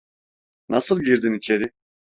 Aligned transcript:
Nasıl 0.69 1.01
girdin 1.03 1.33
içeri? 1.33 1.71